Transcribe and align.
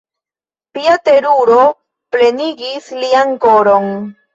Pia 0.77 0.95
teruro 1.11 1.59
plenigis 2.17 2.93
lian 3.05 3.41
koron. 3.49 3.91